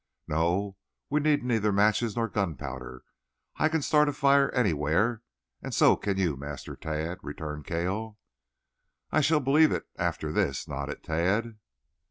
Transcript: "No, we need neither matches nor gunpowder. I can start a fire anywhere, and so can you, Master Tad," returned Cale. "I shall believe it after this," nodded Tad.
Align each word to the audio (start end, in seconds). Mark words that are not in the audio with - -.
"No, 0.27 0.77
we 1.11 1.19
need 1.19 1.43
neither 1.43 1.71
matches 1.71 2.15
nor 2.15 2.27
gunpowder. 2.27 3.03
I 3.57 3.69
can 3.69 3.83
start 3.83 4.09
a 4.09 4.13
fire 4.13 4.49
anywhere, 4.51 5.21
and 5.61 5.75
so 5.75 5.95
can 5.95 6.17
you, 6.17 6.35
Master 6.35 6.75
Tad," 6.75 7.19
returned 7.21 7.65
Cale. 7.67 8.17
"I 9.11 9.21
shall 9.21 9.41
believe 9.41 9.71
it 9.71 9.85
after 9.99 10.31
this," 10.31 10.67
nodded 10.67 11.03
Tad. 11.03 11.57